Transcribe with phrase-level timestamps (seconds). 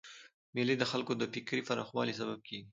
[0.55, 2.67] مېلې د خلکو د فکري پراخوالي سبب کېږي.